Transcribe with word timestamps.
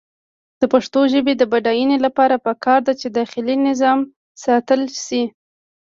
د 0.59 0.61
پښتو 0.73 0.99
ژبې 1.13 1.33
د 1.37 1.43
بډاینې 1.51 1.97
لپاره 2.05 2.35
پکار 2.45 2.79
ده 2.87 2.93
چې 3.01 3.07
داخلي 3.19 3.55
نظام 3.67 3.99
ساتل 4.43 4.81
شي. 5.05 5.23